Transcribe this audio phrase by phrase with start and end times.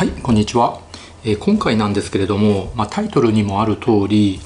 [0.00, 0.80] はいこんにちは、
[1.24, 4.40] えー、今回なんですけれども、まあ、タイトルにもある通り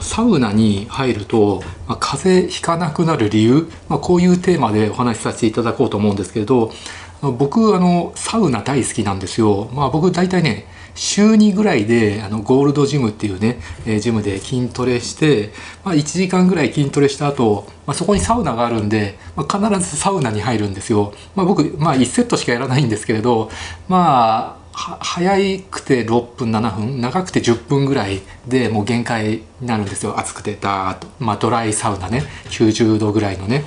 [0.00, 6.72] サウナに入ると、まあ、風邪ひかなくなる理由、まあ、こういうテーマでお話しさせていただこうと思うんですけれど
[7.20, 9.68] 僕あのサウナ大好きなんですよ。
[9.74, 15.52] まあ、僕大体ね週2ぐらいであのゴールドジムっていうね、えー、ジムで筋トレして、
[15.84, 21.12] まあ、1時間ぐらい筋トレした後、まあそこにサウナがあるんで、まあ、必ずサウナに入るんですよ。
[21.34, 23.50] まあ、僕、まあ、1セットしかやらないんですけれど
[23.86, 30.18] まあ早くて6分7分長くて10分ぐらいでもう限界になるんですよ。
[30.18, 32.24] 暑くてダーッと、まあ、ドライサウナね。
[32.50, 33.64] 90度ぐらいのね。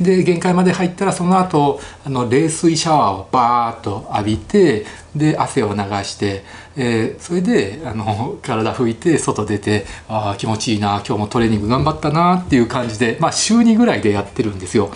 [0.00, 6.44] で限界まで入ったらその後あの冷水シャワーをバーッと浴びてで汗を流して、
[6.76, 14.90] えー、それであの体拭いて外出てああ気持ちいいな今日もトレーニング頑張ったなっていう感じで、まあ、週2ぐらいでやってるんですよ。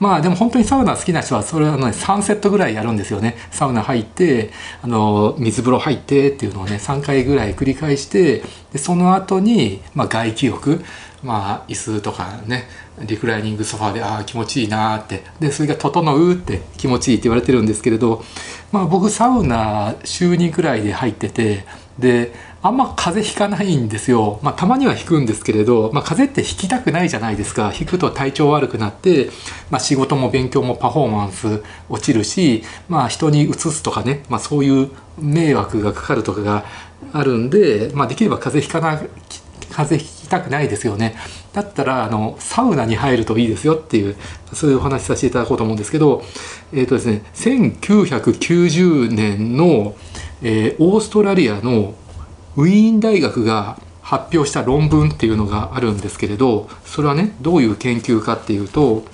[0.00, 4.50] まあでも本当にサウナ好きな人はそれはね3セットぐらいやるんですよねサウナ入って
[4.82, 10.84] あの水風呂入ってっていうのをね3回ぐらい繰り返してでその後にまあ外気浴
[11.22, 12.68] まあ椅子とかね
[13.00, 18.24] リクライニングソファーでああ気持ちいいなってでそれが「整う」って気持ちいいって言われてるんですけれど
[18.72, 21.64] まあ僕サウナ週2くらいで入ってて
[21.98, 24.40] であんま風邪ひかないんですよ。
[24.42, 27.72] まあ、たまには引くんですけれど、まあ、風邪って引きたくないじゃないですか。
[27.78, 29.30] 引くと体調悪くなって、
[29.70, 36.64] まあ、仕事も勉強もパフォーマンス落ちるし、まあ、人にうつすとかね、まあ、そういう迷惑がかかるとかが
[37.12, 39.00] あるんで、まあ、できれば風邪ひかな、
[39.70, 41.16] 風邪ひきたくないですよね。
[41.52, 44.16] だったら、あの、サウナに入るといいですよっていう、
[44.52, 46.22] そういうお話しさせていただこうと思うんですけど、
[46.72, 49.94] えっ、ー、とですね、1990年の、
[50.42, 51.94] えー、オーストラリアの
[52.56, 59.04] ウィーン大学が発表した論文っていうのがあるんですけれどそれはねどういう研究かっていうと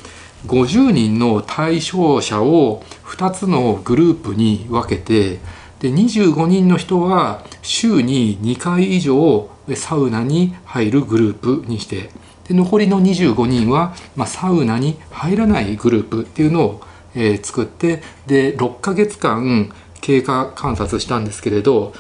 [0.47, 5.41] 50人の対象者を2つのグループに分けて
[5.81, 12.11] で25人の人は週に2回以上サウナに入るグループにして。
[12.49, 16.81] で残りの25人は、まあ、サウナに入らないグループっていうのを、
[17.15, 18.03] えー、作って。
[18.27, 21.95] で6ヶ月間経過観察したんですけれど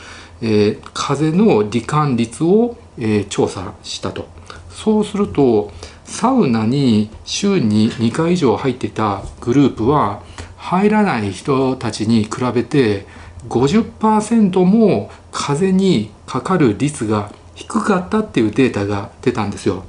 [0.46, 4.28] えー、風の罹患率を、えー、調査したと。
[4.70, 5.72] そうすると
[6.04, 10.22] サウナに週に2回以上入ってたグループは
[10.56, 13.06] 入らない人たちに比べて
[13.48, 19.84] 50%も風にかかる率が低かったっていうデータが出たんですよ。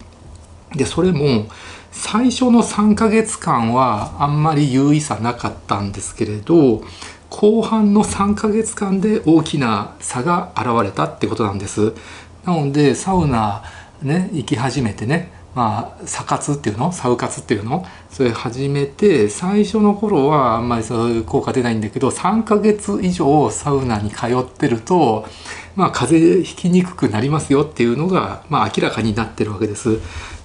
[0.75, 1.47] でそれも
[1.91, 6.83] 最初の3ヶ月間はあんまり有意差なかったんですけれど
[7.29, 11.93] 後半の3ヶ月間で大きな差が現れたってことなんです。
[12.45, 13.63] なのでサウナ
[14.01, 16.91] ね行き始めてねまあ、サ活っていうの？
[16.91, 17.85] サウ活っていうの？
[18.09, 25.25] それ始めて最初の頃はあんまりそういう効果出ないんだけど3ヶ月以上サウナに通ってると、
[25.75, 29.99] まあ、風邪ひきにくくなりますよっていうのが、まあ、明らかになってるわけです。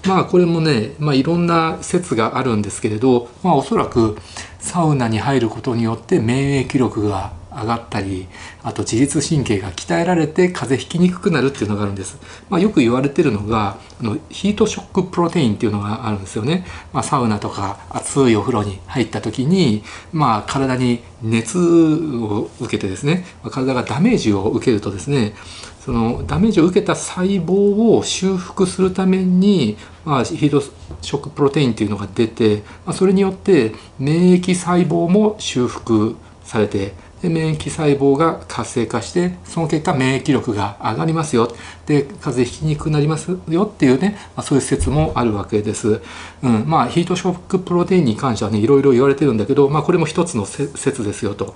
[0.06, 4.16] まあこれもね、まあ、いろんな説があるんですけれど、まあ、おそらく
[4.58, 8.27] サウナに入ることによって免疫力が上がったり
[8.62, 12.19] あと自律神経が鍛えられて風邪ひきにくくなるっていうのがあるんです、
[12.49, 25.34] まあ、よく言われてるのがあのヒートショックプロテインっていうのがあるんですよね、まあ、サウナとか熱いお風呂に入った時に、まあ、体に熱を受けてですねま体がダメージを受けるとですね
[25.81, 41.54] そのダメージを受けた細胞を修復するために、まあ、ヒートショックプロテインっていうのが出て、まあ、それによって免疫細胞も修復されてで免疫細胞が活性化してその結果免疫力が上がりますよ。
[41.86, 46.00] で風邪ひきにくくなりますよっていうね、まあ、そういう説もあるわけです、
[46.42, 51.54] うん、まあヒートショックプロテインに関してはねいろいろ言われてるんだけど、まあ、これも一つの説ですよと。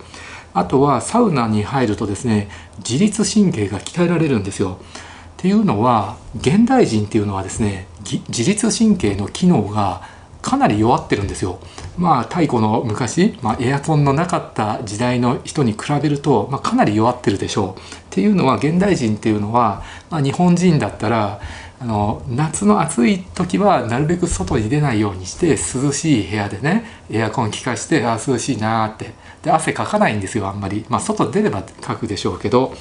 [0.52, 2.48] あとはサウナに入るとですね
[2.78, 4.78] 自律神経が鍛えられるんですよ。
[4.80, 7.86] っていうのは現代人っていうのはですね
[8.28, 10.02] 自律神経の機能が
[10.44, 11.58] かなり弱ってるんですよ。
[11.96, 17.80] まあ太古の昔、まあ、エアコンのなかった時代の人に比べると、まあ、かなり弱ってるでしょう。
[17.80, 21.40] っていうのは現代人っていうのは、まあ、日本人だったら
[21.80, 29.12] あの夏の暑い時はなるべく外に出ないようにして涼しい部屋でねエアコン効かしてあ涼しいなって
[29.42, 32.74] で汗かかないんですよあんまりまあ外出ればかくでしょうけど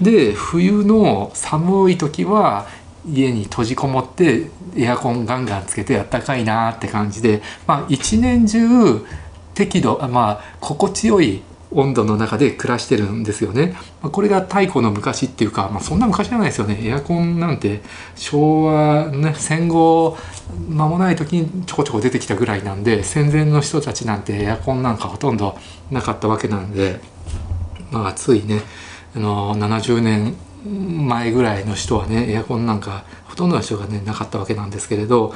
[0.00, 2.66] で冬の寒い時は
[3.06, 9.04] 家に閉じこもってエアコンガンガンつけてあったかいなって感じで、まあ、一年中
[9.54, 11.42] 適度まあ心地よい
[11.74, 13.74] 温度の中で暮らしてるんですよね。
[14.00, 16.78] これが太古の昔っていうか、まあ、そんな昔じゃないですよね。
[16.80, 17.82] エアコンなんて
[18.14, 20.16] 昭和、ね、戦後
[20.68, 25.58] 間もない時にちょこちょこ出てきたぐらいなんで戦前の人たちなんてエアコンなんかほとんど
[25.90, 27.00] なかったわけなんで、
[27.90, 28.62] まあ、暑いね
[29.16, 35.34] あの70年前ぐらいの人はねエアコンなんかほとんどの人がねなかったわけなんですけれど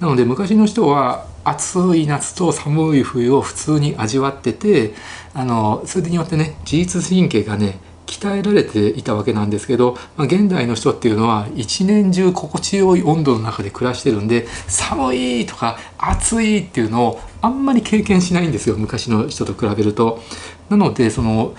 [0.00, 4.94] なので昔の人は暑い夏と寒い冬を普通に味わってて
[5.34, 20.20] あのそれによってね自律神経がね鍛えられていたわけなんですけど、まあ、現代の人っていうのは一年中心地よい温度の中で暮らしてるんで寒いとか暑いっていうのをあんまり経験しないんですよ昔の人と比べると。
[20.68, 21.54] なのでその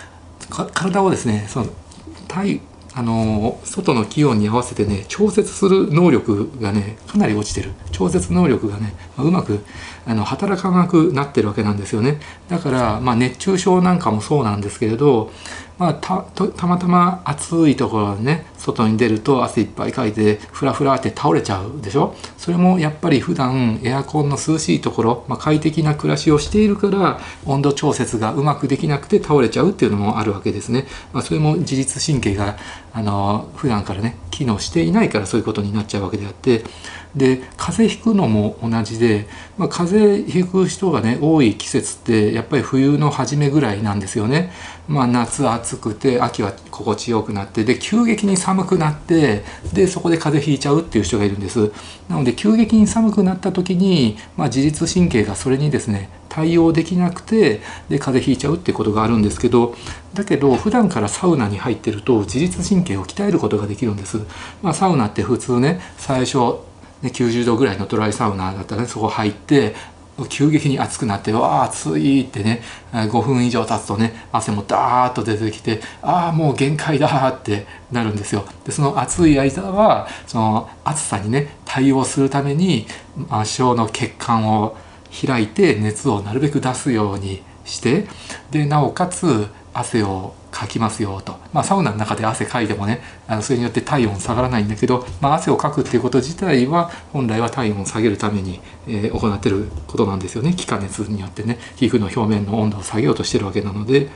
[0.49, 1.67] 体をですねその
[2.27, 2.61] 体
[2.95, 7.71] あの外の気温に合わせてね調節する能力がねかなり落ちてる。
[7.91, 9.63] 調節能力がねうまく
[10.05, 12.19] あの働かなくなってるわけなんですよね。
[12.49, 15.31] だから、まあ、熱中症なんかもそうなんですけれど
[15.79, 22.13] まあ、たたまたま暑いところにね外に出ると汗いっぱいかいてフラフラって倒れちゃうでしょ？
[22.37, 32.55] それもやっぱり普段エアコンの涼しいところ、まあ、快適な暮らしをしているから温度調節がうまくできなくて倒れちゃうっていうのもあるわけですね、まあ、それも自律神経が
[32.93, 36.63] あの普段からね機能していないからそういうことになっちゃうわけであって
[37.15, 44.51] で風邪ひくのも同じで、まあ、風邪ひく人がね多い季節ってやっぱり冬の初めぐらいなんですよね。
[44.87, 49.43] まあ、夏暑くて秋は心地よくなってで急激に寒くなって
[49.73, 51.71] でそこで風邪ひいちゃうっていう人がいるんです。
[52.09, 59.75] なので急激に寒くなった時に、まあ、自律神経がそれにですね対応できなくてで風邪ひいちゃうってことがあるんですけど
[60.15, 64.19] だけど普段からサウナに入ってると自律神経を鍛えることができるんです。
[64.63, 66.37] まあ、サウナって普通ね最初
[67.03, 69.75] ね、90度ぐらいのドライサウナだったらねそこ入って
[70.29, 72.61] 急激に暑くなってわあ暑いってね
[72.93, 78.45] 5分以上経つとね汗もダーッと出てきてああもう限界だってなるんですよ。
[78.63, 82.87] でその暑い間はその暑さにね対応するために
[83.45, 84.77] 末梢の血管を
[85.27, 88.07] 開いて熱をなるべく出すようにして
[88.51, 100.53] でなおかつ汗をかきますよと、まあ、サウナの中で汗かいてもねあのそれによって体温下がらないんだけど、まあ、汗をかくっていうこと自体は本来は体温を下げるために、えー、行ってることなんですよね。
[100.53, 101.57] 気化熱によってね。
[101.75, 104.09] 皮膚の表面の温度を下げようとしてるわけなので。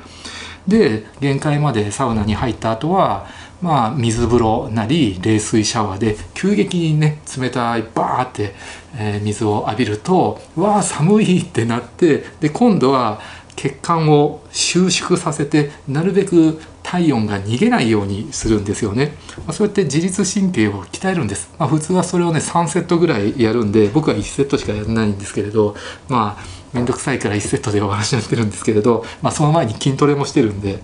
[0.68, 3.26] で限界までサウナに入った後は
[3.62, 8.54] まあ水風呂なり冷水シャワーで急激にね冷たいバーって、
[8.96, 13.20] えー、水を浴びるとわあ寒いってなってで今度は
[13.56, 25.76] 血管を収縮させてなるべく体温が逃げないようにするんですよね、まあ、そうやって自律神経を鍛えるんです、まあ、普通はそれをね3セットぐらいやるんで僕は1セットしかやらないんですけれど
[26.08, 30.80] まあ面倒くさいから1セットでお話しなってるんですけれど、まあ、その前に筋トレもしてるんで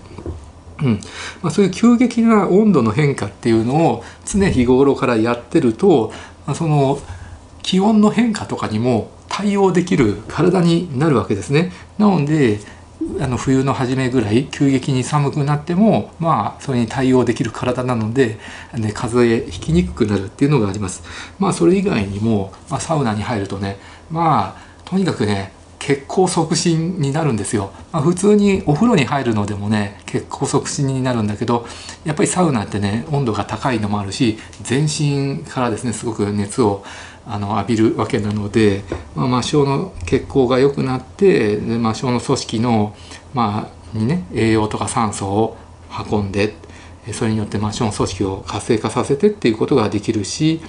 [0.84, 1.00] うん
[1.42, 6.12] まあ、そういう急激な温度の変化っていうのを常日頃からやってると、
[6.46, 6.98] まあ、その
[7.62, 11.72] 気温の変化とかにも対応できる体になるわけですね。
[11.98, 12.60] なので
[13.20, 18.38] あの冬の初めぐらい急激に寒くなってもまあそれに対応できる体なので、
[18.74, 21.02] ね、風邪ひきにくくなるっていうのがあります。
[21.38, 23.78] まあそれ以外にも、まあ、サウナに入るとね
[24.10, 25.52] まあとにかくね
[25.84, 31.66] 血行促進になるんですよ、まあ、普通にお風呂に入るのでもね血行促進になるんだけど
[32.06, 36.82] やっぱりサウナってね温度が高いのもあるし全身からですねすごく熱を
[37.26, 38.82] あの浴びるわけなので、
[39.14, 42.96] まあ、末梢の血行が良くなってで末梢の組織の、
[43.34, 45.56] まあ、にね栄養とか酸素を
[46.10, 46.54] 運んで
[47.12, 50.62] それによって末梢の組織を活性化させてっていうことができるし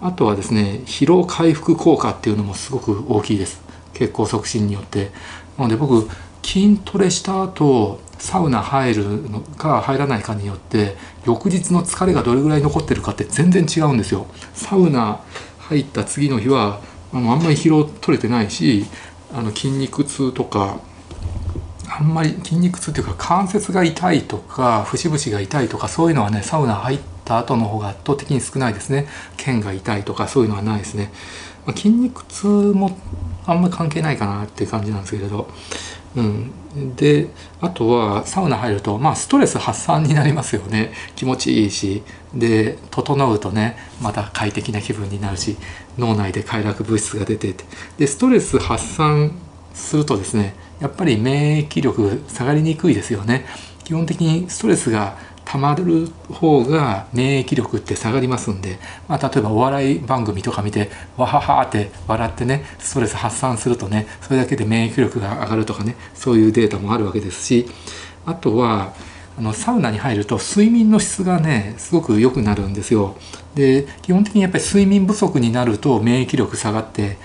[0.00, 3.63] あとはですね疲労回復効果っていうのもすごく大きいです。
[3.94, 5.10] 血行促進によって。
[5.56, 6.08] なので僕
[6.42, 14.26] 筋トレした後サウナ入るのか入らないかによって翌日の疲れがどれぐらい残ってるかって全然違うんですよ。
[14.54, 15.20] サウナ
[15.58, 16.80] 入った次の日は
[17.12, 18.84] あのあんまり疲労取れてないし
[19.32, 20.78] あの筋肉痛とか
[21.88, 31.12] あんまり筋肉痛っていうか関節が痛いとか節々が痛いとかそういうのはねサウナ入った後の方が圧倒的に少ないですね腱が痛いとかそういうのはないですね、
[31.66, 32.98] まあ、筋肉痛も
[33.46, 35.48] あんま関係ないかなって感じなんですけれど。
[36.16, 36.52] うん、
[36.94, 37.28] で
[37.60, 40.92] あとはサウナ入ると、まあ、ストレス発散になりますよね。
[41.16, 42.02] 気持ちいいし。
[42.34, 45.56] で整うとねまた快適な気分になるし
[45.98, 47.64] 脳内で快楽物質が出てて。
[47.98, 49.32] でストレス発散
[49.72, 53.46] するとですねやっぱり免疫力下がりにくいですよね。
[53.84, 55.16] 基本的にストレスが
[55.54, 67.66] 溜まる方が免疫力って下がりますんで、まあ、例えばお笑い番組とか見てわははって笑ってねストレス発散するとねそれだけで免疫力が上がるとかねそういうデータもあるわけですし
[68.26, 68.94] あとは
[69.38, 73.16] あのサウナに入ると睡眠の質がねすごく良くなるんですよ。
[73.54, 77.16] で基本的にやっぱり睡眠不足になると免疫力下がって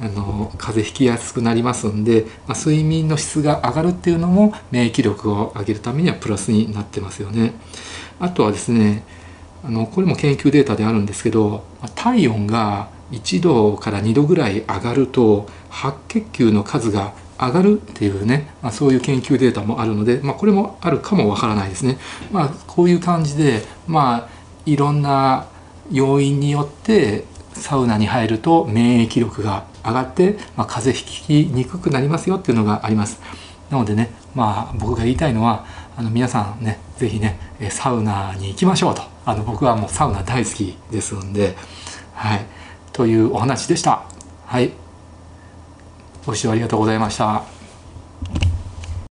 [0.00, 7.54] あの風邪ひきやすくなりますんで、まあ、睡眠の質が上がるっていうのも免疫力を上げるためにはプラスになってますよね。
[8.20, 9.04] あとはですね
[9.64, 11.64] あのこれも研究データであるんですけど
[11.94, 21.98] 体温が1度から2度ぐらい上がると白血球の数が上がるっていうね、まあ、そういう研究データもあるので、まあ、これもあるかもわからないですね。
[22.32, 24.28] まあ、こういう感じで、まあ、
[24.66, 25.46] いろんな
[25.90, 33.20] 要因によってサウナに入ると免疫力が上がって、まあ、風邪ひきにくくなりますよっていうのがあります。
[33.70, 35.66] なのでね、まあ、僕が言いたいのは
[35.96, 37.38] あの皆さんね是非ね
[37.70, 41.54] サウナに行きましょうとあの僕はもうサウナ大好きですんで、
[42.14, 42.46] はい、
[42.92, 44.02] というお話でした。
[44.46, 44.72] はい
[46.24, 47.57] ご視聴ありがとうございました。